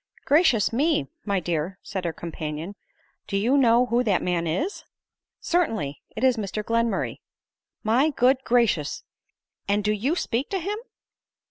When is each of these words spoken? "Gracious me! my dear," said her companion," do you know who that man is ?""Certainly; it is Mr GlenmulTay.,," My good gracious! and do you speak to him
"Gracious 0.25 0.73
me! 0.73 1.05
my 1.25 1.39
dear," 1.39 1.77
said 1.83 2.05
her 2.05 2.11
companion," 2.11 2.73
do 3.27 3.37
you 3.37 3.55
know 3.55 3.85
who 3.85 4.03
that 4.03 4.23
man 4.23 4.47
is 4.47 4.83
?""Certainly; 5.39 6.01
it 6.15 6.23
is 6.23 6.37
Mr 6.37 6.63
GlenmulTay.,," 6.63 7.19
My 7.93 8.09
good 8.09 8.39
gracious! 8.43 9.03
and 9.67 9.83
do 9.83 9.91
you 9.91 10.15
speak 10.15 10.49
to 10.49 10.57
him 10.57 10.79